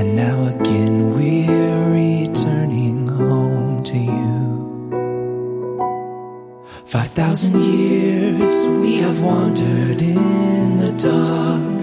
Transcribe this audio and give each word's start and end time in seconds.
And 0.00 0.16
now 0.16 0.46
again 0.46 1.14
we're 1.14 1.90
returning 1.92 3.06
home 3.06 3.82
to 3.82 3.98
you. 3.98 4.48
Five 6.86 7.10
thousand 7.10 7.60
years 7.60 8.56
we 8.80 8.94
have 9.04 9.20
wandered 9.20 10.00
in 10.00 10.78
the 10.78 10.92
dark 10.92 11.80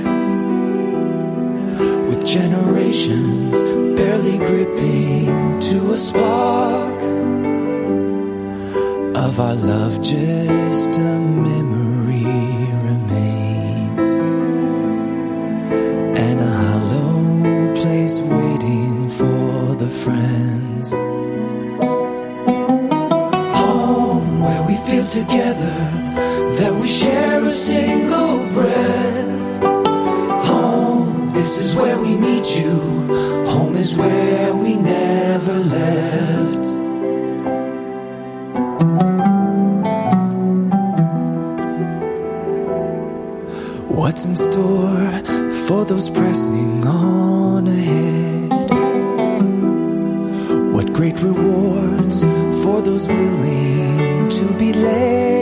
With 2.08 2.26
generations 2.26 3.62
barely 3.96 4.38
gripping 4.40 5.60
to 5.60 5.94
a 5.94 5.98
spark 6.00 7.00
Of 9.26 9.40
our 9.40 9.54
love 9.54 10.02
just 10.02 10.98
a 10.98 11.20
memory 11.46 11.67
friends 20.08 20.92
home 23.62 24.40
where 24.46 24.64
we 24.70 24.76
feel 24.88 25.06
together, 25.20 25.76
that 26.60 26.74
we 26.82 26.88
share 26.88 27.44
a 27.44 27.50
single 27.50 28.38
breath. 28.56 29.32
Home, 30.52 31.34
this 31.34 31.52
is 31.64 31.76
where 31.76 31.98
we 32.00 32.12
meet 32.28 32.48
you. 32.60 32.76
Home 33.54 33.76
is 33.76 33.98
where 33.98 34.54
we 34.64 34.76
never 34.78 35.58
left. 35.78 36.64
What's 44.00 44.26
in 44.26 44.36
store 44.38 45.12
for 45.68 45.84
those 45.84 46.10
pressing 46.10 46.88
on 46.88 47.68
ahead? 47.68 47.97
Great 51.12 51.24
rewards 51.24 52.24
for 52.64 52.82
those 52.82 53.08
willing 53.08 54.30
to 54.30 54.54
be 54.58 54.74
led. 54.74 55.37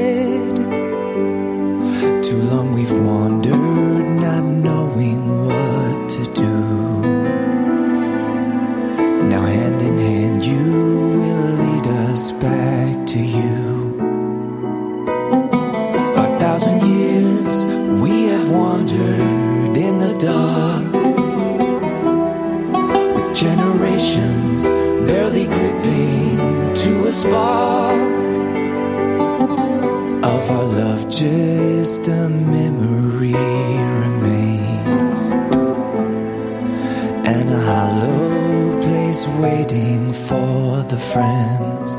Friends 41.46 41.92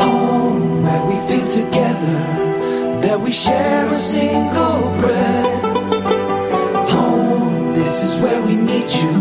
home 0.00 0.82
where 0.84 1.04
we 1.10 1.16
feel 1.28 1.48
together 1.60 2.20
that 3.02 3.18
we 3.20 3.32
share 3.32 3.86
a 3.86 3.94
single 3.94 4.80
breath. 5.00 5.62
Home 6.96 7.74
this 7.74 7.96
is 8.04 8.20
where 8.22 8.42
we 8.42 8.54
meet 8.56 8.90
you. 9.02 9.16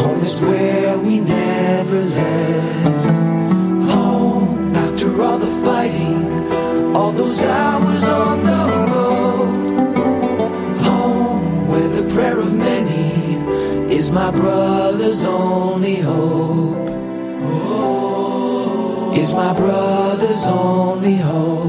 Home 0.00 0.20
is 0.20 0.40
where 0.40 0.98
we 0.98 1.20
never 1.20 2.00
left. 2.20 3.10
Home 3.94 4.74
after 4.76 5.08
all 5.22 5.38
the 5.38 5.52
fighting 5.66 6.24
all 6.96 7.12
those 7.12 7.42
hours 7.42 8.04
on 8.04 8.36
the 8.50 8.62
road. 8.92 9.96
Home 10.88 11.68
where 11.68 11.88
the 11.98 12.04
prayer 12.14 12.38
of 12.38 12.52
many 12.52 12.99
is 14.00 14.10
my 14.10 14.30
brother's 14.30 15.26
only 15.26 15.96
hope. 15.96 16.88
Is 19.14 19.34
my 19.34 19.52
brother's 19.52 20.46
only 20.46 21.16
hope 21.16 21.59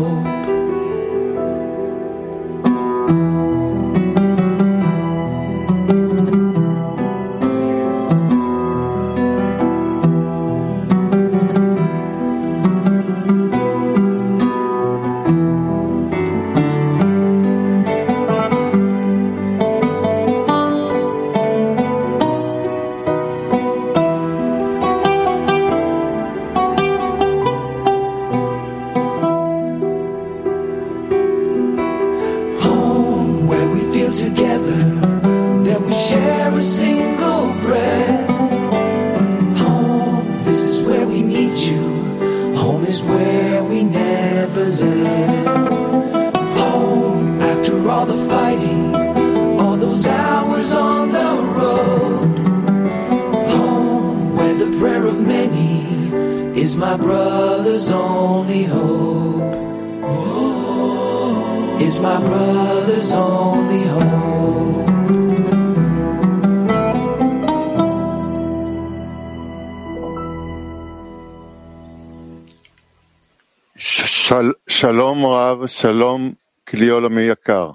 שלום 75.40 75.40
רב, 75.40 75.66
שלום 75.66 76.32
כלי 76.68 76.88
עולמי 76.88 77.22
יקר. 77.22 77.70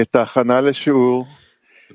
את 0.00 0.16
ההכנה 0.16 0.60
לשיעור 0.60 1.26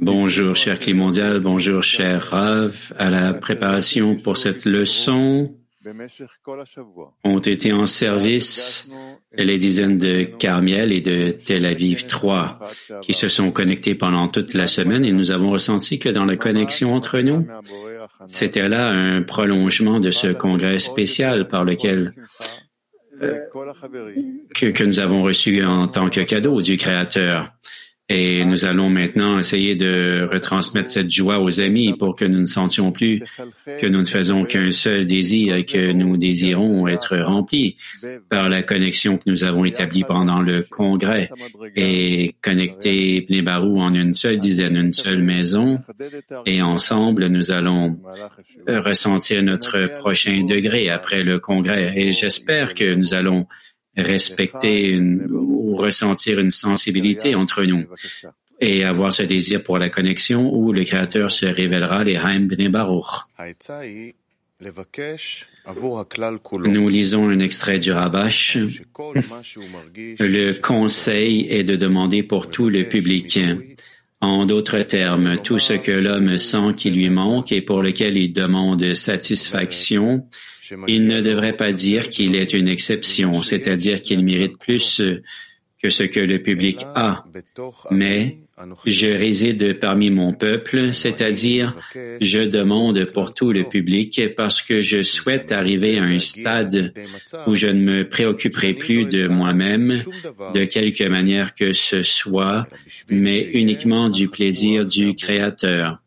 Bonjour, 0.02 0.56
cher 0.56 0.80
Clé 0.80 0.94
mondial. 0.94 1.40
Bonjour, 1.40 1.82
cher 1.84 2.22
Rav. 2.32 2.92
À 2.98 3.10
la 3.10 3.34
préparation 3.34 4.16
pour 4.16 4.36
cette 4.38 4.66
leçon 4.66 5.50
במשך 5.86 6.36
כל 6.42 6.62
השבוע. 6.62 7.12
ont 7.24 7.40
été 7.40 7.72
en 7.72 7.86
service 7.86 8.90
les 9.34 9.58
dizaines 9.60 9.98
de 9.98 10.24
Carmiel 10.24 10.92
et 10.92 11.02
de 11.02 11.32
Tel 11.32 11.66
Aviv 11.66 12.06
3 12.06 12.60
qui 13.02 13.14
se 13.14 13.30
sont 13.30 13.52
connectés 13.52 13.96
pendant 13.96 14.28
toute 14.28 14.54
la 14.54 14.68
semaine 14.68 15.06
et 15.06 15.12
nous 15.12 15.32
avons 15.32 15.52
ressenti 15.52 16.00
que 16.00 16.10
dans 16.10 16.26
la 16.26 16.36
connexion 16.36 16.94
entre 16.94 17.20
nous, 17.20 17.48
c'était 18.28 18.68
là 18.68 18.90
un 18.90 19.22
prolongement 19.22 20.00
de 20.02 20.12
ce 20.12 20.28
congrès 20.28 20.80
spécial 20.80 21.48
par 21.48 21.64
lequel 21.64 22.14
que, 24.55 24.85
nous 24.85 25.01
avons 25.01 25.23
reçu 25.23 25.65
en 25.65 25.89
tant 25.89 26.11
que 26.11 26.21
cadeau 26.21 26.61
du 26.63 26.77
Créateur. 26.77 27.53
Et 28.11 28.45
nous 28.47 28.65
allons 28.65 28.89
maintenant 28.89 29.39
essayer 29.39 29.75
de 29.75 30.27
retransmettre 30.33 30.89
cette 30.89 31.11
joie 31.11 31.41
aux 31.41 31.61
amis 31.61 31.93
pour 31.93 32.17
que 32.17 32.25
nous 32.25 32.41
ne 32.41 32.47
sentions 32.47 32.91
plus 32.91 33.23
que 33.79 33.87
nous 33.87 33.99
ne 33.99 34.07
faisons 34.07 34.45
qu'un 34.45 34.71
seul 34.71 35.05
désir 35.05 35.57
et 35.57 35.65
que 35.65 35.93
nous 35.93 36.17
désirons 36.17 36.89
être 36.89 37.19
remplis 37.19 37.77
par 38.31 38.49
la 38.49 38.63
connexion 38.63 39.19
que 39.19 39.25
nous 39.27 39.45
avons 39.45 39.67
établie 39.67 40.05
pendant 40.05 40.41
le 40.41 40.63
congrès 40.63 41.29
et 41.77 42.35
connecter 42.41 43.27
Bnei 43.29 43.43
Barou 43.43 43.79
en 43.79 43.93
une 43.93 44.15
seule 44.15 44.39
dizaine, 44.39 44.77
une 44.77 44.93
seule 44.93 45.23
maison. 45.23 45.79
Et 46.47 46.63
ensemble, 46.63 47.27
nous 47.27 47.53
allons 47.53 47.99
ressentir 48.67 49.43
notre 49.43 49.99
prochain 49.99 50.45
degré 50.45 50.89
après 50.89 51.23
le 51.23 51.39
congrès. 51.41 51.93
Et 51.95 52.11
j'espère 52.13 52.73
que 52.73 52.95
nous 52.95 53.13
allons 53.13 53.47
respecter 53.97 54.93
une, 54.93 55.27
ressentir 55.81 56.39
une 56.39 56.51
sensibilité 56.51 57.35
entre 57.35 57.65
nous 57.65 57.85
et 58.61 58.85
avoir 58.85 59.13
ce 59.13 59.23
désir 59.23 59.63
pour 59.63 59.79
la 59.79 59.89
connexion 59.89 60.53
où 60.53 60.73
le 60.73 60.85
Créateur 60.85 61.31
se 61.31 61.47
révélera 61.47 62.05
les 62.05 62.17
Haim 62.17 62.47
Bnei 62.47 62.69
Baruch. 62.69 63.25
Nous 66.65 66.89
lisons 66.89 67.29
un 67.29 67.39
extrait 67.39 67.79
du 67.79 67.93
Rabash. 67.93 68.59
Le 70.19 70.53
conseil 70.61 71.47
est 71.49 71.63
de 71.63 71.77
demander 71.77 72.23
pour 72.25 72.51
tout 72.51 72.69
le 72.69 72.89
public. 72.89 73.39
En 74.21 74.47
d'autres 74.47 74.81
termes, 74.81 75.37
tout 75.41 75.61
ce 75.61 75.75
que 75.75 75.93
l'homme 75.93 76.39
sent 76.39 76.73
qui 76.75 76.91
lui 76.91 77.09
manque 77.09 77.53
et 77.53 77.61
pour 77.63 77.83
lequel 77.83 78.17
il 78.17 78.33
demande 78.33 78.95
satisfaction, 78.95 80.27
il 80.89 81.07
ne 81.07 81.21
devrait 81.21 81.57
pas 81.57 81.71
dire 81.71 82.09
qu'il 82.09 82.35
est 82.35 82.53
une 82.53 82.67
exception, 82.67 83.45
c'est-à-dire 83.45 84.03
qu'il 84.03 84.25
mérite 84.25 84.59
plus 84.59 85.01
que 85.83 85.91
ce 85.91 86.03
que 86.03 86.21
le 86.21 86.43
public 86.43 86.85
a, 86.95 87.25
mais 87.91 88.39
je 88.87 89.07
réside 89.07 89.79
parmi 89.79 90.11
mon 90.11 90.33
peuple, 90.33 90.93
c'est-à-dire 90.93 91.77
je 92.21 92.41
demande 92.41 93.05
pour 93.05 93.33
tout 93.33 93.53
le 93.53 93.65
public 93.65 94.21
parce 94.37 94.61
que 94.61 94.81
je 94.81 95.03
souhaite 95.03 95.53
arriver 95.53 95.99
à 95.99 96.05
un 96.05 96.19
stade 96.19 96.93
où 97.47 97.55
je 97.55 97.69
ne 97.69 97.81
me 97.81 98.09
préoccuperai 98.09 98.75
plus 98.75 99.05
de 99.05 99.29
moi-même, 99.29 100.03
de 100.55 100.65
quelque 100.65 101.05
manière 101.05 101.55
que 101.55 101.73
ce 101.73 102.03
soit, 102.03 102.67
mais 103.09 103.41
uniquement 103.53 104.09
du 104.09 104.29
plaisir 104.29 104.87
du 104.87 105.15
Créateur. 105.15 106.01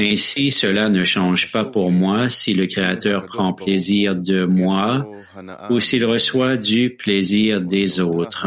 Ainsi, 0.00 0.52
cela 0.52 0.88
ne 0.88 1.02
change 1.02 1.50
pas 1.50 1.64
pour 1.64 1.90
moi 1.90 2.28
si 2.28 2.54
le 2.54 2.66
Créateur 2.66 3.26
prend 3.26 3.52
plaisir 3.52 4.14
de 4.14 4.44
moi 4.44 5.10
ou 5.70 5.80
s'il 5.80 6.04
reçoit 6.04 6.56
du 6.56 6.90
plaisir 6.90 7.60
des 7.60 7.98
autres. 7.98 8.46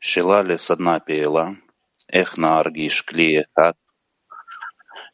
שאלה 0.00 0.42
לסדנה 0.42 0.98
פעילה, 1.00 1.48
איך 2.12 2.38
נרגיש 2.38 3.00
כלי 3.00 3.36
אחד 3.40 3.72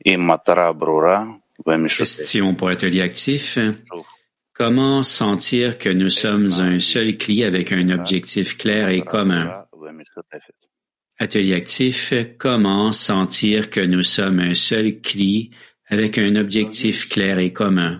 עם 0.05 0.31
מטרה 0.31 0.73
ברורה 0.73 1.25
ומשותפת. 1.67 2.23
Question 2.23 2.55
pour 2.55 2.69
atelier 2.71 3.03
actif. 3.03 3.59
Comment 4.53 5.03
sentir 5.03 5.79
que 5.79 5.89
nous 5.89 6.11
sommes 6.11 6.51
un 6.61 6.81
seul 6.81 7.17
cli 7.17 7.45
avec 7.45 7.73
un 7.73 7.89
objectif 7.91 8.59
clair 8.59 8.89
et 8.89 9.03
commun? 9.03 9.67
Atelier 11.19 11.55
actif. 11.55 12.13
Comment 12.39 12.93
sentir 12.93 13.71
que 13.71 13.81
nous 13.81 14.03
sommes 14.03 14.41
un 14.41 14.55
seul 14.55 15.01
cli 15.01 15.51
avec 15.88 16.18
un 16.18 16.36
objectif 16.36 17.10
clair 17.10 17.40
et 17.40 17.54
commun? 17.54 18.00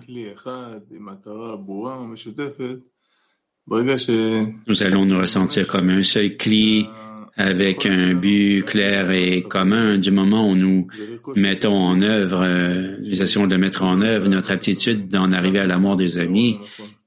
Nous 3.68 4.82
allons 4.82 5.04
nous 5.04 5.18
ressentir 5.18 5.66
comme 5.66 5.90
un 5.90 6.02
seul 6.02 6.36
cli 6.36 6.86
avec 7.36 7.84
un 7.84 8.14
but 8.14 8.64
clair 8.64 9.10
et 9.10 9.42
commun 9.42 9.98
du 9.98 10.10
moment 10.10 10.48
où 10.50 10.54
nous 10.54 10.86
mettons 11.36 11.74
en 11.74 12.00
œuvre, 12.00 12.40
euh, 12.42 12.96
nous 13.00 13.20
essayons 13.20 13.46
de 13.46 13.56
mettre 13.56 13.82
en 13.82 14.00
œuvre 14.00 14.28
notre 14.28 14.52
aptitude 14.52 15.08
d'en 15.08 15.32
arriver 15.32 15.58
à 15.58 15.66
l'amour 15.66 15.96
des 15.96 16.18
amis 16.18 16.58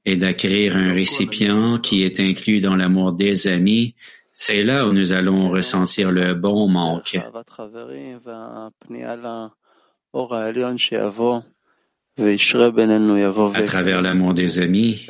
et 0.04 0.16
d'acquérir 0.16 0.76
un 0.76 0.92
récipient 0.92 1.78
qui 1.78 2.02
est 2.02 2.20
inclus 2.20 2.60
dans 2.60 2.76
l'amour 2.76 3.12
des 3.12 3.48
amis, 3.48 3.94
c'est 4.32 4.62
là 4.62 4.86
où 4.86 4.92
nous 4.92 5.12
allons 5.12 5.50
ressentir 5.50 6.10
le 6.10 6.34
bon 6.34 6.68
manque. 6.68 7.18
À 13.54 13.62
travers 13.62 14.02
l'amour 14.02 14.34
des 14.34 14.58
amis, 14.58 15.06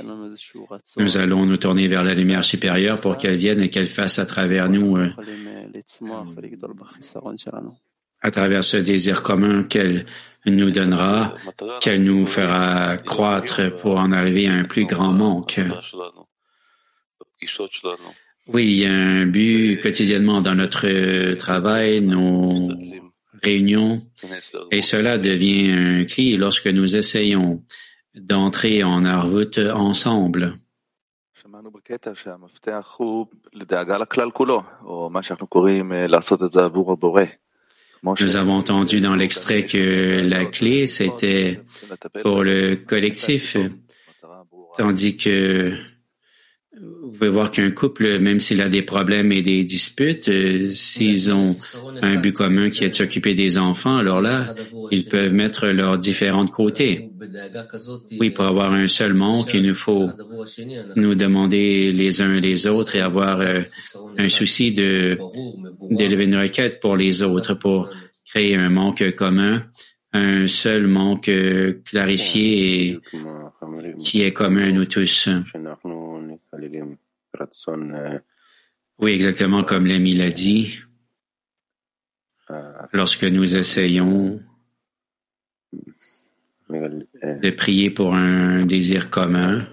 nous 0.97 1.19
allons 1.19 1.47
nous 1.47 1.57
tourner 1.57 1.89
vers 1.89 2.05
la 2.05 2.15
lumière 2.15 2.45
supérieure 2.45 3.01
pour 3.01 3.17
qu'elle 3.17 3.37
vienne 3.37 3.61
et 3.61 3.71
qu'elle 3.71 3.87
fasse 3.87 4.19
à 4.19 4.27
travers 4.27 4.69
nous, 4.69 4.97
euh, 4.97 5.09
à 8.23 8.31
travers 8.31 8.63
ce 8.63 8.77
désir 8.77 9.23
commun 9.23 9.65
qu'elle 9.65 10.05
nous 10.47 10.71
donnera, 10.71 11.35
qu'elle 11.81 12.05
nous 12.05 12.27
fera 12.27 12.97
croître 12.99 13.75
pour 13.77 13.97
en 13.97 14.13
arriver 14.13 14.47
à 14.47 14.55
un 14.55 14.65
plus 14.65 14.85
grand 14.85 15.13
manque. 15.13 15.61
Oui, 18.47 18.65
il 18.67 18.77
y 18.79 18.87
a 18.87 18.93
un 18.93 19.27
but 19.27 19.81
quotidiennement 19.81 20.43
dans 20.43 20.55
notre 20.55 21.35
travail, 21.35 22.03
nos 22.03 22.69
réunion 23.43 24.03
et 24.71 24.83
cela 24.83 25.19
devient 25.19 25.71
un 25.73 26.05
clé 26.05 26.37
lorsque 26.37 26.67
nous 26.67 26.97
essayons 26.97 27.63
d'entrer 28.15 28.83
en 28.83 29.05
arvout 29.05 29.59
ensemble. 29.59 30.59
Nous 38.03 38.37
avons 38.37 38.55
entendu 38.55 39.01
dans 39.01 39.15
l'extrait 39.15 39.65
que 39.65 40.23
la 40.23 40.47
clé, 40.47 40.87
c'était 40.87 41.61
pour 42.23 42.43
le 42.43 42.77
collectif, 42.77 43.57
tandis 44.77 45.17
que 45.17 45.77
vous 46.81 47.11
pouvez 47.11 47.31
voir 47.31 47.51
qu'un 47.51 47.71
couple, 47.71 48.19
même 48.19 48.41
s'il 48.41 48.63
a 48.63 48.69
des 48.69 48.83
problèmes 48.83 49.33
et 49.33 49.43
des 49.43 49.65
disputes, 49.65 50.29
euh, 50.29 50.71
s'ils 50.71 51.33
ont 51.33 51.57
un 52.01 52.17
but 52.21 52.33
commun 52.33 52.71
qui 52.71 52.85
est 52.85 52.91
de 52.91 52.95
s'occuper 52.95 53.35
des 53.35 53.59
enfants, 53.59 53.97
alors 53.97 54.21
là, 54.21 54.55
ils 54.91 55.05
peuvent 55.05 55.33
mettre 55.33 55.69
leurs 55.69 55.99
différents 55.99 56.47
côtés. 56.47 57.11
Oui, 58.19 58.31
pour 58.31 58.45
avoir 58.45 58.73
un 58.73 58.89
seul 58.89 59.13
manque, 59.13 59.53
il 59.55 59.63
nous 59.63 59.75
faut 59.75 60.09
nous 60.97 61.15
demander 61.15 61.93
les 61.93 62.23
uns 62.23 62.35
les 62.35 62.67
autres 62.67 62.97
et 62.97 63.01
avoir 63.01 63.41
euh, 63.41 63.61
un 64.17 64.29
souci 64.29 64.73
de 64.73 65.19
d'élever 65.91 66.25
une 66.25 66.37
requête 66.37 66.81
pour 66.81 66.97
les 66.97 67.23
autres, 67.23 67.55
pour 67.55 67.91
créer 68.25 68.55
un 68.55 68.71
manque 68.71 69.15
commun, 69.17 69.61
un 70.13 70.47
seul 70.47 70.87
manque 70.87 71.31
clarifié 71.85 72.91
et 72.91 73.01
qui 73.99 74.23
est 74.23 74.33
commun 74.33 74.69
à 74.69 74.73
nous 74.73 74.87
tous. 74.87 75.29
Oui, 78.99 79.13
exactement 79.13 79.65
comme 79.65 79.87
l'ami 79.87 80.15
l'a 80.15 80.31
dit. 80.31 80.81
Lorsque 82.93 83.25
nous 83.25 83.57
essayons 83.57 84.43
de 86.69 87.51
prier 87.51 87.91
pour 87.91 88.15
un 88.15 88.61
désir 88.61 89.09
commun, 89.11 89.67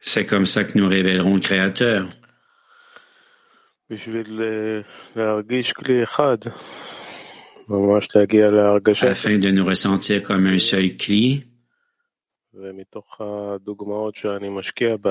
c'est 0.00 0.26
comme 0.26 0.46
ça 0.46 0.64
que 0.64 0.78
nous 0.78 0.86
révélerons 0.86 1.34
le 1.34 1.40
Créateur. 1.40 2.08
Afin 7.68 9.38
de 9.38 9.50
nous 9.50 9.64
ressentir 9.64 10.22
comme 10.22 10.46
un 10.46 10.58
seul 10.58 10.96
cli. 10.96 11.44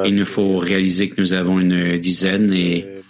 Il 0.05 0.15
nous 0.15 0.25
faut 0.25 0.57
réaliser 0.57 1.09
que 1.09 1.19
nous 1.19 1.33
avons 1.33 1.59
une 1.59 1.97
dizaine 1.97 2.53
et 2.53 3.01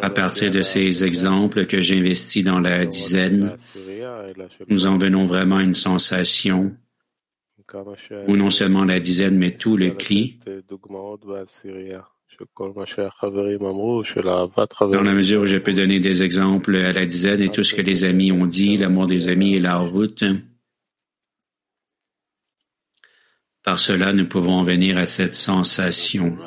à 0.00 0.10
partir 0.10 0.50
de 0.50 0.62
ces 0.62 1.04
exemples 1.04 1.66
que 1.66 1.80
j'investis 1.80 2.44
dans 2.44 2.60
la 2.60 2.86
dizaine, 2.86 3.56
nous 4.68 4.86
en 4.86 4.96
venons 4.96 5.26
vraiment 5.26 5.56
à 5.56 5.62
une 5.62 5.74
sensation 5.74 6.74
où 8.26 8.36
non 8.36 8.50
seulement 8.50 8.84
la 8.84 9.00
dizaine, 9.00 9.36
mais 9.36 9.50
tout 9.50 9.76
le 9.76 9.90
cli 9.90 10.38
dans 14.80 15.02
la 15.02 15.14
mesure 15.14 15.42
où 15.42 15.46
je 15.46 15.56
peux 15.56 15.72
donner 15.72 15.98
des 16.00 16.22
exemples 16.22 16.76
à 16.76 16.92
la 16.92 17.06
dizaine 17.06 17.40
et 17.40 17.48
tout 17.48 17.64
ce 17.64 17.74
que 17.74 17.82
les 17.82 18.04
amis 18.04 18.32
ont 18.32 18.46
dit, 18.46 18.76
l'amour 18.76 19.06
des 19.06 19.28
amis 19.28 19.54
et 19.54 19.58
la 19.58 19.78
route, 19.78 20.24
par 23.64 23.80
cela, 23.80 24.12
nous 24.12 24.26
pouvons 24.26 24.54
en 24.54 24.62
venir 24.62 24.98
à 24.98 25.06
cette 25.06 25.34
sensation. 25.34 26.38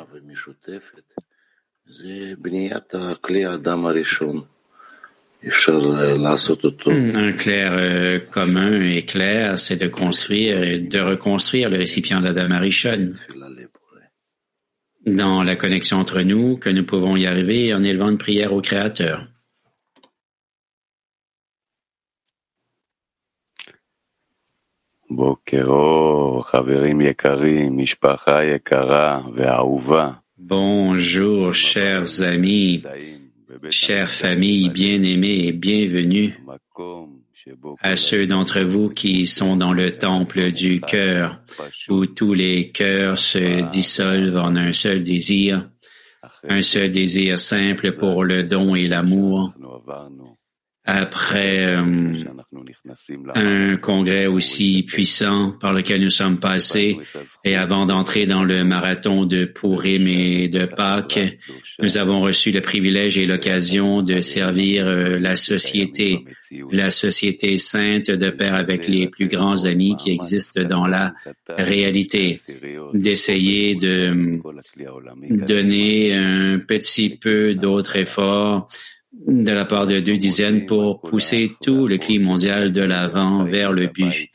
Un 7.14 7.32
clair 7.32 7.72
euh, 7.74 8.18
commun 8.18 8.80
et 8.80 9.04
clair, 9.04 9.58
c'est 9.58 9.76
de 9.76 9.88
construire, 9.88 10.80
de 10.80 11.00
reconstruire 11.00 11.68
le 11.68 11.78
récipient 11.78 12.20
d'Adam 12.20 12.50
Arishon 12.52 13.10
dans 15.06 15.42
la 15.42 15.56
connexion 15.56 15.98
entre 15.98 16.20
nous 16.22 16.56
que 16.56 16.70
nous 16.70 16.84
pouvons 16.84 17.16
y 17.16 17.26
arriver 17.26 17.74
en 17.74 17.82
élevant 17.82 18.10
une 18.10 18.18
prière 18.18 18.52
au 18.52 18.60
Créateur. 18.60 19.26
Bonjour, 30.38 31.52
chers 31.52 32.22
amis. 32.22 32.82
Chère 33.70 34.10
famille 34.10 34.70
bien-aimée 34.70 35.46
et 35.46 35.52
bienvenue 35.52 36.34
à 37.80 37.96
ceux 37.96 38.26
d'entre 38.26 38.60
vous 38.60 38.88
qui 38.88 39.26
sont 39.26 39.56
dans 39.56 39.72
le 39.72 39.92
temple 39.92 40.52
du 40.52 40.80
cœur, 40.80 41.40
où 41.88 42.06
tous 42.06 42.34
les 42.34 42.70
cœurs 42.70 43.18
se 43.18 43.68
dissolvent 43.68 44.38
en 44.38 44.56
un 44.56 44.72
seul 44.72 45.02
désir, 45.02 45.68
un 46.48 46.62
seul 46.62 46.90
désir 46.90 47.38
simple 47.38 47.92
pour 47.92 48.24
le 48.24 48.44
don 48.44 48.74
et 48.74 48.88
l'amour, 48.88 49.52
après 50.84 51.76
euh, 51.76 52.24
un 53.36 53.76
congrès 53.76 54.26
aussi 54.26 54.82
puissant 54.82 55.52
par 55.52 55.72
lequel 55.72 56.02
nous 56.02 56.10
sommes 56.10 56.40
passés. 56.40 56.98
et 57.44 57.54
avant 57.54 57.86
d'entrer 57.86 58.26
dans 58.26 58.42
le 58.42 58.64
marathon 58.64 59.24
de 59.24 59.44
Purim 59.44 60.08
et 60.08 60.48
de 60.48 60.66
Pâques, 60.66 61.20
nous 61.80 61.96
avons 61.96 62.20
reçu 62.20 62.50
le 62.50 62.60
privilège 62.60 63.16
et 63.16 63.26
l'occasion 63.26 64.02
de 64.02 64.20
servir 64.20 64.88
euh, 64.88 65.20
la 65.20 65.36
société, 65.36 66.24
la 66.72 66.90
société 66.90 67.58
sainte 67.58 68.10
de 68.10 68.30
pair 68.30 68.56
avec 68.56 68.88
les 68.88 69.06
plus 69.06 69.28
grands 69.28 69.64
amis 69.64 69.94
qui 69.96 70.10
existent 70.10 70.64
dans 70.64 70.86
la 70.86 71.14
réalité, 71.48 72.40
d'essayer 72.92 73.76
de 73.76 74.40
donner 75.46 76.14
un 76.14 76.58
petit 76.58 77.16
peu 77.16 77.54
d'autre 77.54 77.96
effort 77.96 78.68
de 79.12 79.52
la 79.52 79.64
part 79.64 79.86
de 79.86 80.00
deux 80.00 80.16
dizaines 80.16 80.66
pour 80.66 81.00
pousser 81.00 81.52
tout 81.60 81.86
le 81.86 81.98
climat 81.98 82.30
mondial 82.30 82.70
de 82.70 82.82
l'avant 82.82 83.44
vers 83.44 83.72
le 83.72 83.86
but. 83.86 84.30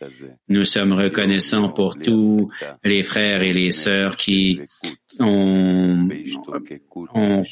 Nous 0.49 0.65
sommes 0.65 0.93
reconnaissants 0.93 1.69
pour 1.69 1.97
tous 1.97 2.51
les 2.83 3.03
frères 3.03 3.41
et 3.41 3.53
les 3.53 3.71
sœurs 3.71 4.17
qui 4.17 4.59
ont, 5.19 6.07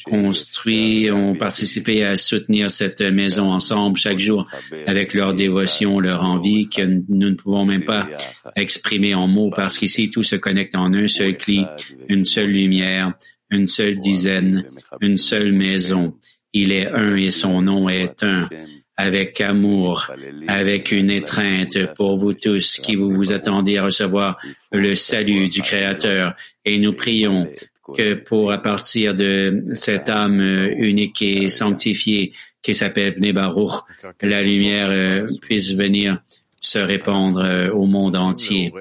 construit, 0.04 1.10
ont 1.10 1.34
participé 1.34 2.04
à 2.04 2.16
soutenir 2.16 2.70
cette 2.70 3.00
maison 3.00 3.50
ensemble 3.50 3.96
chaque 3.96 4.20
jour 4.20 4.46
avec 4.86 5.14
leur 5.14 5.34
dévotion, 5.34 5.98
leur 5.98 6.22
envie 6.22 6.68
que 6.68 6.82
nous 6.82 7.30
ne 7.30 7.34
pouvons 7.34 7.64
même 7.64 7.84
pas 7.84 8.08
exprimer 8.54 9.14
en 9.14 9.26
mots 9.26 9.50
parce 9.54 9.78
qu'ici 9.78 10.10
tout 10.10 10.22
se 10.22 10.36
connecte 10.36 10.76
en 10.76 10.92
un 10.94 11.08
seul 11.08 11.36
clic, 11.36 11.66
une 12.08 12.24
seule 12.24 12.50
lumière, 12.50 13.14
une 13.50 13.66
seule 13.66 13.98
dizaine, 13.98 14.64
une 15.00 15.16
seule 15.16 15.52
maison. 15.52 16.14
Il 16.58 16.72
est 16.72 16.88
un 16.88 17.16
et 17.16 17.30
son 17.30 17.60
nom 17.60 17.90
est 17.90 18.22
un, 18.22 18.48
avec 18.96 19.42
amour, 19.42 20.10
avec 20.48 20.90
une 20.90 21.10
étreinte 21.10 21.92
pour 21.94 22.16
vous 22.16 22.32
tous 22.32 22.78
qui 22.78 22.96
vous 22.96 23.10
vous 23.10 23.30
attendiez 23.30 23.76
à 23.76 23.84
recevoir 23.84 24.38
le 24.72 24.94
salut 24.94 25.48
du 25.48 25.60
Créateur. 25.60 26.34
Et 26.64 26.78
nous 26.78 26.94
prions 26.94 27.46
que 27.94 28.14
pour 28.14 28.52
à 28.52 28.58
partir 28.62 29.14
de 29.14 29.64
cette 29.74 30.08
âme 30.08 30.40
unique 30.78 31.20
et 31.20 31.50
sanctifiée 31.50 32.32
qui 32.62 32.74
s'appelle 32.74 33.14
Baruch, 33.34 33.82
la 34.22 34.40
lumière 34.42 34.88
euh, 34.90 35.26
puisse 35.42 35.74
venir 35.74 36.22
se 36.58 36.78
répandre 36.78 37.44
euh, 37.44 37.70
au 37.70 37.84
monde 37.84 38.16
entier. 38.16 38.72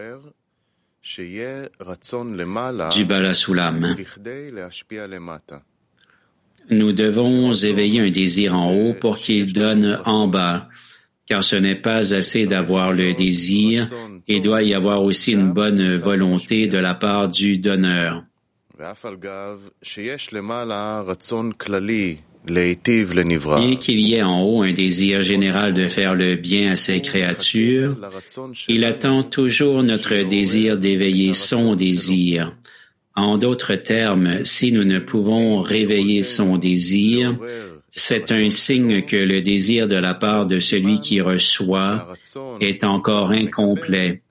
Du 2.95 3.05
Balasoulam. 3.05 3.95
Nous 6.69 6.93
devons 6.93 7.53
éveiller 7.53 8.01
un 8.01 8.09
désir 8.09 8.55
en 8.55 8.73
haut 8.73 8.93
pour 8.93 9.17
qu'il 9.17 9.53
donne 9.53 10.01
en 10.05 10.27
bas, 10.27 10.67
car 11.27 11.43
ce 11.43 11.55
n'est 11.55 11.75
pas 11.75 12.13
assez 12.13 12.45
d'avoir 12.45 12.91
le 12.91 13.13
désir, 13.13 13.89
il 14.27 14.41
doit 14.41 14.63
y 14.63 14.73
avoir 14.73 15.03
aussi 15.03 15.33
une 15.33 15.51
bonne 15.51 15.95
volonté 15.95 16.67
de 16.67 16.77
la 16.77 16.95
part 16.95 17.29
du 17.29 17.57
donneur. 17.57 18.23
Bien 22.47 23.75
qu'il 23.75 23.99
y 23.99 24.15
ait 24.15 24.23
en 24.23 24.43
haut 24.43 24.61
un 24.61 24.73
désir 24.73 25.21
général 25.23 25.73
de 25.73 25.87
faire 25.87 26.13
le 26.13 26.35
bien 26.35 26.73
à 26.73 26.75
ses 26.75 27.01
créatures, 27.01 27.95
il 28.67 28.85
attend 28.85 29.23
toujours 29.23 29.81
notre 29.81 30.15
désir 30.27 30.77
d'éveiller 30.77 31.33
son 31.33 31.75
désir. 31.75 32.55
En 33.15 33.37
d'autres 33.37 33.75
termes, 33.75 34.43
si 34.43 34.71
nous 34.71 34.83
ne 34.83 34.99
pouvons 34.99 35.61
réveiller 35.61 36.23
son 36.23 36.57
désir, 36.57 37.37
c'est 37.89 38.31
un 38.33 38.49
signe 38.49 39.03
que 39.03 39.15
le 39.15 39.41
désir 39.41 39.87
de 39.87 39.95
la 39.95 40.13
part 40.13 40.45
de 40.45 40.59
celui 40.59 40.99
qui 40.99 41.21
reçoit 41.21 42.09
est 42.59 42.83
encore 42.83 43.31
incomplet. 43.31 44.21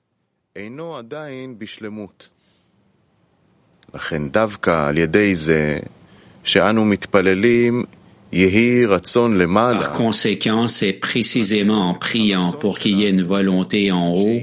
Par 9.79 9.93
conséquent, 9.93 10.67
c'est 10.67 10.93
précisément 10.93 11.89
en 11.89 11.93
priant 11.93 12.51
pour 12.51 12.79
qu'il 12.79 12.99
y 12.99 13.05
ait 13.05 13.09
une 13.09 13.23
volonté 13.23 13.93
en 13.93 14.13
haut 14.13 14.41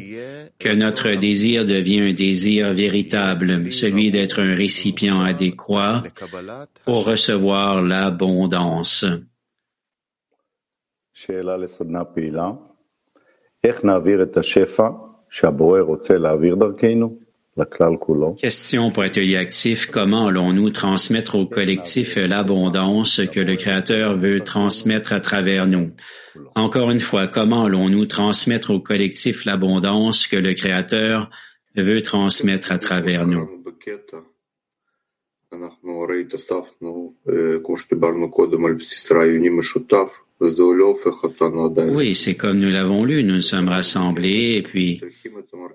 que 0.58 0.70
notre 0.70 1.11
désir 1.11 1.66
devient 1.66 2.00
un 2.00 2.12
désir 2.12 2.72
véritable, 2.72 3.72
celui 3.72 4.11
d'être 4.11 4.40
un 4.40 4.54
récipient 4.54 5.20
adéquat 5.20 6.04
pour 6.84 7.04
recevoir 7.04 7.82
l'abondance. 7.82 9.04
Question 11.14 11.42
pour 18.90 19.02
atelier 19.02 19.37
actif. 19.37 19.87
Comment 19.87 20.28
allons-nous 20.28 20.71
transmettre 20.71 21.35
au 21.35 21.47
collectif 21.47 22.16
l'abondance 22.16 23.21
que 23.30 23.40
le 23.40 23.56
Créateur 23.56 24.16
veut 24.16 24.40
transmettre 24.40 25.12
à 25.12 25.21
travers 25.21 25.66
nous? 25.66 25.90
Encore 26.54 26.90
une 26.90 27.00
fois, 27.00 27.26
comment 27.26 27.64
allons-nous 27.64 28.06
transmettre 28.06 28.71
au 28.71 28.80
collectif 28.80 29.44
l'abondance 29.44 30.26
que 30.26 30.37
le 30.37 30.54
Créateur 30.54 31.28
veut 31.76 32.00
transmettre 32.00 32.73
à 32.73 32.78
travers 32.78 33.26
nous? 33.26 33.47
Oui, 41.94 42.14
c'est 42.14 42.35
comme 42.35 42.56
nous 42.56 42.71
l'avons 42.71 43.04
lu, 43.04 43.23
nous 43.23 43.40
sommes 43.40 43.68
rassemblés 43.68 44.54
et 44.56 44.62
puis 44.62 45.00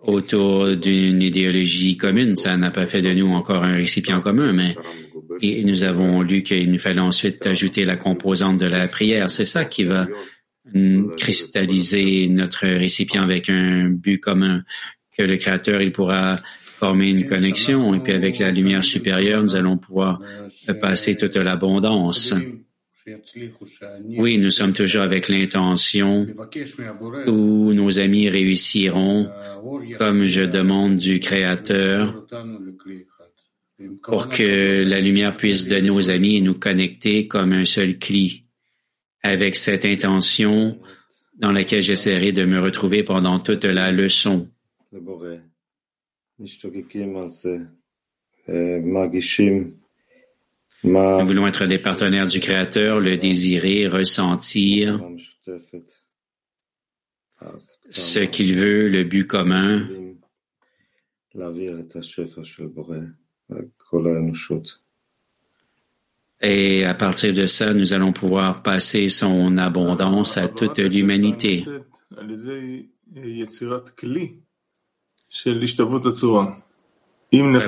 autour 0.08 0.76
d'une 0.76 1.22
idéologie 1.22 1.98
commune. 1.98 2.36
Ça 2.36 2.58
n'a 2.58 2.72
pas 2.72 2.88
fait 2.88 3.02
de 3.02 3.14
nous 3.14 3.28
encore 3.28 3.64
un 3.64 3.74
récipient 3.74 4.22
commun, 4.22 4.54
mais 4.54 4.76
nous 5.42 5.84
avons 5.84 6.22
lu 6.22 6.42
qu'il 6.42 6.72
nous 6.72 6.80
fallait 6.80 7.02
ensuite 7.02 7.46
ajouter 7.46 7.86
la 7.86 7.98
composante 7.98 8.58
de 8.60 8.66
la 8.66 8.88
prière. 8.88 9.30
C'est 9.30 9.46
ça 9.46 9.66
qui 9.66 9.84
va 9.84 10.08
cristalliser 11.18 12.28
notre 12.28 12.68
récipient 12.68 13.24
avec 13.24 13.50
un 13.50 13.90
but 13.90 14.20
commun, 14.20 14.64
que 15.18 15.24
le 15.24 15.38
Créateur, 15.38 15.82
il 15.82 15.92
pourra 15.92 16.38
former 16.64 17.10
une 17.10 17.26
connexion 17.26 17.94
et 17.96 18.00
puis 18.00 18.14
avec 18.14 18.38
la 18.40 18.52
lumière 18.52 18.84
supérieure, 18.84 19.44
nous 19.44 19.56
allons 19.56 19.78
pouvoir 19.78 20.22
passer 20.80 21.16
toute 21.16 21.36
l'abondance. 21.36 22.34
Oui, 24.18 24.38
nous 24.38 24.50
sommes 24.50 24.74
toujours 24.74 25.02
avec 25.02 25.30
l'intention 25.30 26.28
où 27.28 27.74
nos 27.74 28.00
amis 28.00 28.28
réussiront, 28.28 29.30
comme 29.98 30.26
je 30.26 30.42
demande 30.42 30.98
du 30.98 31.20
Créateur, 31.20 32.26
pour 34.04 34.28
que 34.28 34.84
la 34.84 35.00
lumière 35.00 35.38
puisse 35.38 35.68
donner 35.68 35.90
aux 35.90 36.10
amis 36.10 36.38
et 36.38 36.42
nous 36.42 36.56
connecter 36.56 37.28
comme 37.28 37.54
un 37.54 37.66
seul 37.66 37.98
cli, 37.98 38.44
avec 39.24 39.56
cette 39.56 39.86
intention 39.86 40.80
dans 41.38 41.52
laquelle 41.52 41.82
j'essaierai 41.82 42.32
de 42.32 42.44
me 42.46 42.60
retrouver 42.60 43.04
pendant 43.04 43.40
toute 43.40 43.64
la 43.64 43.92
leçon. 43.92 44.50
Nous 50.84 51.26
voulons 51.26 51.48
être 51.48 51.66
des 51.66 51.80
partenaires 51.80 52.28
du 52.28 52.40
Créateur, 52.40 53.00
le 53.00 53.18
désirer, 53.18 53.88
ressentir 53.88 55.02
ce 57.90 58.20
qu'il 58.20 58.56
veut, 58.58 58.88
le 58.88 59.04
but 59.04 59.26
commun. 59.26 59.88
Et 66.42 66.86
à 66.86 66.94
partir 66.94 67.34
de 67.34 67.46
ça, 67.46 67.74
nous 67.74 67.94
allons 67.94 68.14
pouvoir 68.14 68.62
passer 68.62 69.10
son 69.10 69.58
abondance 69.58 70.38
à 70.38 70.48
toute 70.48 70.78
l'humanité 70.78 71.64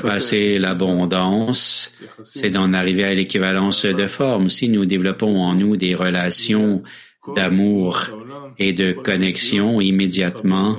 passer 0.01 0.57
l'abondance, 0.57 1.91
c'est 2.23 2.49
d'en 2.49 2.73
arriver 2.73 3.03
à 3.03 3.13
l'équivalence 3.13 3.85
de 3.85 4.07
forme. 4.07 4.49
Si 4.49 4.69
nous 4.69 4.85
développons 4.85 5.37
en 5.37 5.55
nous 5.55 5.75
des 5.75 5.95
relations 5.95 6.81
d'amour 7.35 8.01
et 8.57 8.73
de 8.73 8.93
connexion 8.93 9.81
immédiatement, 9.81 10.77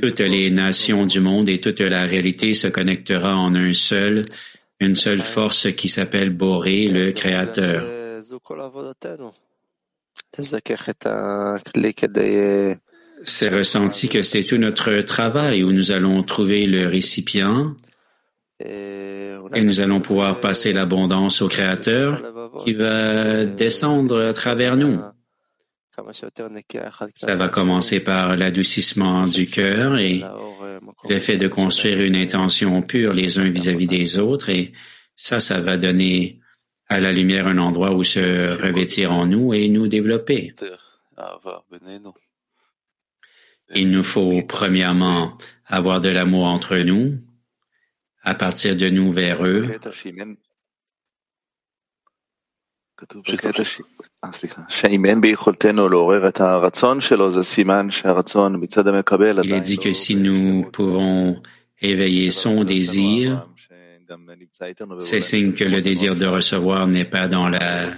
toutes 0.00 0.20
les 0.20 0.50
nations 0.50 1.06
du 1.06 1.20
monde 1.20 1.48
et 1.48 1.60
toute 1.60 1.80
la 1.80 2.04
réalité 2.04 2.54
se 2.54 2.68
connectera 2.68 3.36
en 3.36 3.54
un 3.54 3.72
seul, 3.72 4.24
une 4.80 4.94
seule 4.94 5.22
force 5.22 5.72
qui 5.72 5.88
s'appelle 5.88 6.30
Boré, 6.30 6.88
le 6.88 7.12
Créateur. 7.12 7.82
C'est 13.24 13.48
ressenti 13.48 14.08
que 14.08 14.22
c'est 14.22 14.44
tout 14.44 14.58
notre 14.58 15.00
travail 15.00 15.62
où 15.62 15.72
nous 15.72 15.92
allons 15.92 16.22
trouver 16.22 16.66
le 16.66 16.86
récipient 16.88 17.76
et 18.64 19.62
nous 19.62 19.80
allons 19.80 20.00
pouvoir 20.00 20.40
passer 20.40 20.72
l'abondance 20.72 21.42
au 21.42 21.48
Créateur 21.48 22.22
qui 22.64 22.74
va 22.74 23.44
descendre 23.44 24.20
à 24.22 24.32
travers 24.32 24.76
nous. 24.76 24.98
Ça 27.16 27.34
va 27.34 27.48
commencer 27.48 28.02
par 28.02 28.36
l'adoucissement 28.36 29.24
du 29.24 29.46
cœur 29.46 29.98
et 29.98 30.22
le 31.08 31.18
fait 31.18 31.36
de 31.36 31.48
construire 31.48 32.00
une 32.00 32.16
intention 32.16 32.80
pure 32.82 33.12
les 33.12 33.38
uns 33.38 33.48
vis-à-vis 33.48 33.88
des 33.88 34.18
autres 34.18 34.48
et 34.48 34.72
ça, 35.16 35.38
ça 35.38 35.60
va 35.60 35.76
donner 35.76 36.40
à 36.88 36.98
la 36.98 37.12
lumière 37.12 37.46
un 37.46 37.58
endroit 37.58 37.92
où 37.92 38.04
se 38.04 38.60
revêtir 38.60 39.12
en 39.12 39.26
nous 39.26 39.52
et 39.52 39.68
nous 39.68 39.86
développer. 39.86 40.54
Il 43.74 43.90
nous 43.90 44.02
faut 44.02 44.42
premièrement 44.42 45.36
avoir 45.66 46.00
de 46.00 46.08
l'amour 46.08 46.46
entre 46.46 46.76
nous, 46.78 47.18
à 48.22 48.34
partir 48.34 48.76
de 48.76 48.88
nous 48.88 49.10
vers 49.10 49.44
eux. 49.46 49.66
Il 59.44 59.52
est 59.52 59.60
dit 59.60 59.78
que 59.78 59.92
si 59.92 60.14
nous 60.14 60.70
pouvons 60.70 61.42
éveiller 61.80 62.30
son 62.30 62.62
désir, 62.62 63.48
c'est 65.00 65.20
signe 65.20 65.52
que 65.52 65.64
le 65.64 65.82
désir 65.82 66.16
de 66.16 66.26
recevoir 66.26 66.86
n'est 66.86 67.04
pas 67.04 67.28
dans 67.28 67.48
la, 67.48 67.92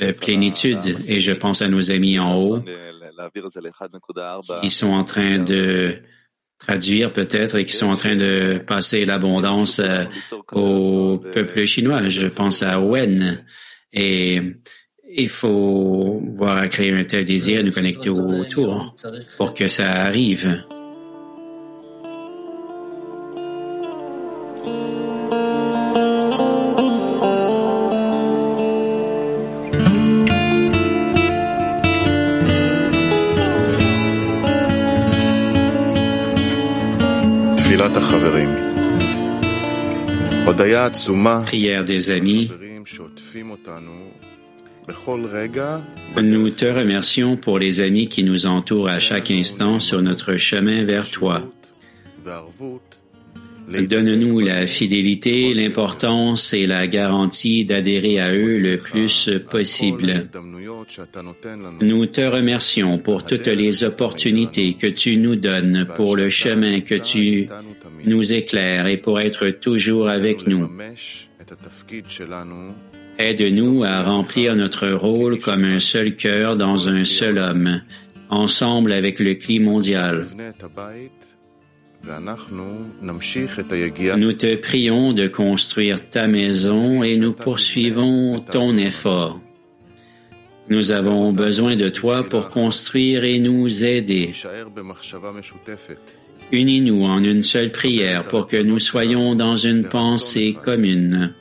la 0.00 0.12
plénitude. 0.12 0.98
Et 1.06 1.20
je 1.20 1.32
pense 1.32 1.62
à 1.62 1.68
nos 1.68 1.90
amis 1.90 2.18
en 2.18 2.36
haut 2.36 2.62
qui 4.62 4.70
sont 4.70 4.92
en 4.92 5.04
train 5.04 5.38
de 5.38 6.00
traduire 6.58 7.12
peut-être 7.12 7.56
et 7.56 7.64
qui 7.64 7.72
sont 7.72 7.86
en 7.86 7.96
train 7.96 8.16
de 8.16 8.60
passer 8.66 9.04
l'abondance 9.04 9.78
euh, 9.78 10.04
au 10.52 11.18
peuple 11.18 11.64
chinois. 11.64 12.08
Je 12.08 12.26
pense 12.26 12.62
à 12.62 12.80
Wen. 12.80 13.44
Et 13.92 14.40
il 15.10 15.28
faut 15.28 16.20
voir 16.34 16.58
à 16.58 16.68
créer 16.68 16.92
un 16.92 17.04
tel 17.04 17.24
désir, 17.24 17.64
nous 17.64 17.72
connecter 17.72 18.10
autour 18.10 18.94
pour 19.36 19.54
que 19.54 19.68
ça 19.68 19.90
arrive. 20.02 20.64
Prière 40.58 41.84
des 41.84 42.10
amis. 42.10 42.50
Nous 46.16 46.50
te 46.50 46.64
remercions 46.64 47.36
pour 47.36 47.60
les 47.60 47.80
amis 47.80 48.08
qui 48.08 48.24
nous 48.24 48.46
entourent 48.46 48.88
à 48.88 48.98
chaque 48.98 49.30
instant 49.30 49.78
sur 49.78 50.02
notre 50.02 50.34
chemin 50.34 50.84
vers 50.84 51.08
toi. 51.08 51.44
Donne-nous 53.68 54.40
la 54.40 54.66
fidélité, 54.66 55.52
l'importance 55.52 56.54
et 56.54 56.66
la 56.66 56.86
garantie 56.86 57.64
d'adhérer 57.64 58.18
à 58.18 58.32
eux 58.32 58.58
le 58.58 58.78
plus 58.78 59.30
possible. 59.50 60.14
Nous 61.80 62.06
te 62.06 62.20
remercions 62.22 62.98
pour 62.98 63.24
toutes 63.24 63.46
les 63.46 63.84
opportunités 63.84 64.74
que 64.74 64.86
tu 64.86 65.18
nous 65.18 65.36
donnes, 65.36 65.86
pour 65.96 66.16
le 66.16 66.30
chemin 66.30 66.80
que 66.80 66.94
tu 66.94 67.48
nous 68.04 68.32
éclaires 68.32 68.86
et 68.86 68.96
pour 68.96 69.20
être 69.20 69.50
toujours 69.50 70.08
avec 70.08 70.46
nous. 70.46 70.70
Aide-nous 73.18 73.84
à 73.84 74.02
remplir 74.02 74.54
notre 74.54 74.88
rôle 74.88 75.40
comme 75.40 75.64
un 75.64 75.80
seul 75.80 76.14
cœur 76.14 76.56
dans 76.56 76.88
un 76.88 77.04
seul 77.04 77.38
homme, 77.38 77.82
ensemble 78.30 78.92
avec 78.92 79.18
le 79.18 79.34
cli 79.34 79.60
mondial. 79.60 80.26
Nous 84.16 84.32
te 84.32 84.54
prions 84.56 85.12
de 85.12 85.28
construire 85.28 86.08
ta 86.08 86.26
maison 86.26 87.02
et 87.02 87.16
nous 87.16 87.32
poursuivons 87.32 88.40
ton 88.40 88.76
effort. 88.76 89.40
Nous 90.70 90.92
avons 90.92 91.32
besoin 91.32 91.76
de 91.76 91.88
toi 91.88 92.22
pour 92.22 92.50
construire 92.50 93.24
et 93.24 93.38
nous 93.38 93.84
aider. 93.84 94.32
Unis-nous 96.52 97.04
en 97.04 97.22
une 97.22 97.42
seule 97.42 97.72
prière 97.72 98.24
pour 98.24 98.46
que 98.46 98.56
nous 98.56 98.78
soyons 98.78 99.34
dans 99.34 99.54
une 99.54 99.84
pensée 99.84 100.56
commune. 100.62 101.34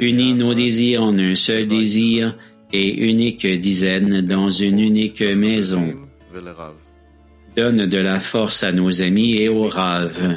Unis 0.00 0.34
nos 0.34 0.54
désirs 0.54 1.02
en 1.02 1.18
un 1.18 1.34
seul 1.34 1.66
désir 1.66 2.36
et 2.72 3.08
unique 3.08 3.46
dizaine 3.46 4.20
dans 4.20 4.50
une 4.50 4.80
unique 4.80 5.22
maison. 5.22 5.94
Donne 7.56 7.86
de 7.86 7.98
la 7.98 8.20
force 8.20 8.62
à 8.64 8.72
nos 8.72 9.00
amis 9.00 9.36
et 9.36 9.48
aux 9.48 9.68
raves. 9.68 10.34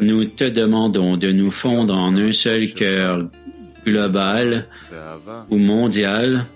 Nous 0.00 0.24
te 0.24 0.44
demandons 0.44 1.16
de 1.16 1.30
nous 1.30 1.50
fondre 1.50 1.96
en 1.96 2.16
un 2.16 2.32
seul 2.32 2.72
cœur 2.72 3.28
global 3.84 4.66
ou 5.50 5.58
mondial 5.58 6.46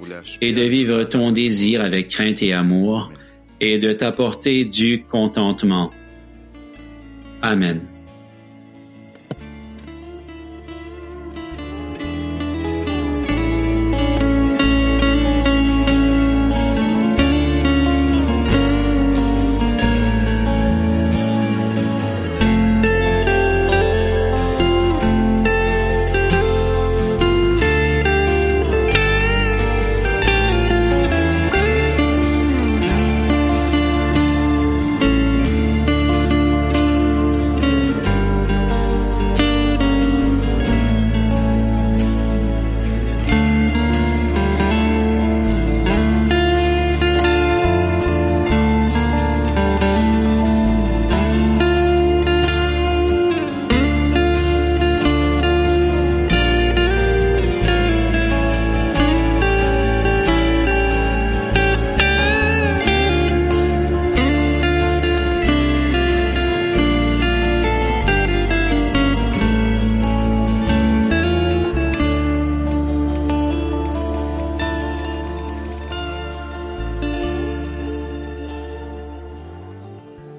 et 0.41 0.53
de 0.53 0.63
vivre 0.63 1.05
ton 1.05 1.31
désir 1.31 1.81
avec 1.81 2.09
crainte 2.09 2.43
et 2.43 2.53
amour 2.53 3.13
et 3.61 3.79
de 3.79 3.93
t'apporter 3.93 4.65
du 4.65 5.03
contentement. 5.03 5.93
Amen. 7.43 7.81